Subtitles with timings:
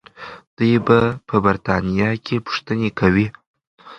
[0.57, 0.75] دوی
[1.29, 3.27] په برتانیا کې پوښتنې کوي.